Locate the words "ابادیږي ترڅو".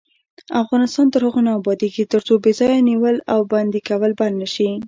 1.59-2.33